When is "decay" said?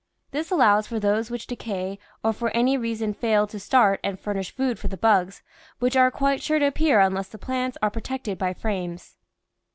1.45-1.99